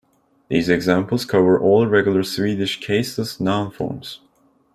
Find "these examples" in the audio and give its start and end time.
0.47-1.25